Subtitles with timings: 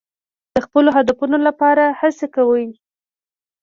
[0.53, 2.67] د خپلو اهدافو لپاره هڅې کوئ.